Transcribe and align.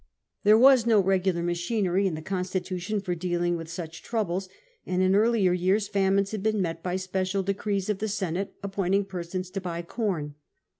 There 0.43 0.57
was 0.57 0.87
no 0.87 0.99
regular 0.99 1.43
machinery 1.43 2.07
in 2.07 2.15
the 2.15 2.23
constitution 2.23 3.01
for 3.01 3.13
dealing 3.13 3.55
with 3.55 3.69
such 3.69 4.01
troubles, 4.01 4.49
and 4.83 5.03
in 5.03 5.13
earlier 5.15 5.53
years 5.53 5.87
famines 5.87 6.31
had 6.31 6.41
been 6.41 6.59
met 6.59 6.81
by 6.81 6.95
special 6.95 7.43
decrees 7.43 7.87
of 7.87 7.99
the 7.99 8.07
Senate 8.07 8.55
appointing 8.63 9.05
persons 9.05 9.51
to 9.51 9.61
buy 9.61 9.83
corn. 9.83 10.33